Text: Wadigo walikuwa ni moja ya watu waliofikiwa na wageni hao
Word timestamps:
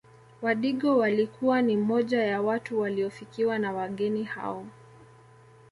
Wadigo 0.41 0.97
walikuwa 0.97 1.61
ni 1.61 1.77
moja 1.77 2.23
ya 2.23 2.41
watu 2.41 2.79
waliofikiwa 2.79 3.59
na 3.59 3.71
wageni 3.73 4.23
hao 4.23 4.65